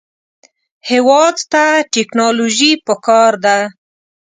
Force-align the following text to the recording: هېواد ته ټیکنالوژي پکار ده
هېواد 0.89 1.37
ته 1.51 1.63
ټیکنالوژي 1.93 2.71
پکار 2.85 3.31
ده 3.45 3.57